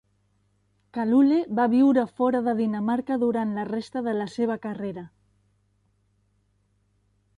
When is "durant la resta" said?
3.25-4.03